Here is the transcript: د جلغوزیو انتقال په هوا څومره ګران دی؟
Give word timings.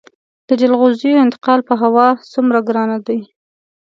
د 0.47 0.49
جلغوزیو 0.61 1.21
انتقال 1.25 1.59
په 1.69 1.73
هوا 1.81 2.07
څومره 2.33 2.57
ګران 2.67 2.91
دی؟ 3.07 3.19